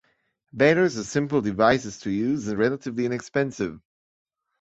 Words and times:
Bailers 0.51 0.97
are 0.97 1.03
simple 1.03 1.41
devices 1.41 1.99
to 1.99 2.09
use 2.09 2.47
and 2.47 2.55
are 2.57 2.59
relatively 2.59 3.05
inexpensive. 3.05 3.79